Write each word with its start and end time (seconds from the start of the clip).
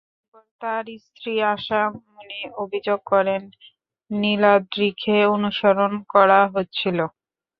এরপর 0.17 0.43
তাঁর 0.61 0.85
স্ত্রী 1.05 1.33
আশা 1.53 1.79
মনি 2.05 2.31
অভিযোগ 2.57 2.99
করেন, 3.11 3.41
নীলাদ্রিকে 4.11 5.15
অনুসরণ 5.35 5.91
করা 6.13 6.39
হচ্ছিল। 6.53 6.97